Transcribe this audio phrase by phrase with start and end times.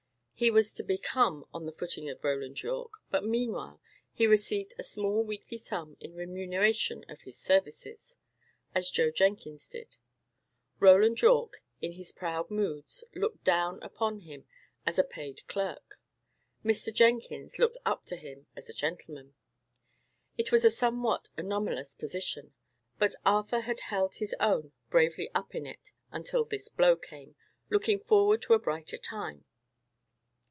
[0.33, 3.79] He was to become on the footing of Roland Yorke; but meanwhile,
[4.11, 8.17] he received a small weekly sum in remuneration of his services,
[8.73, 9.97] as Joe Jenkins did.
[10.79, 14.47] Roland Yorke, in his proud moods, looked down upon him
[14.83, 15.99] as a paid clerk;
[16.65, 16.91] Mr.
[16.91, 19.35] Jenkins looked up to him as a gentleman.
[20.39, 22.55] It was a somewhat anomalous position;
[22.97, 27.35] but Arthur had held his own bravely up in it until this blow came,
[27.69, 29.45] looking forward to a brighter time.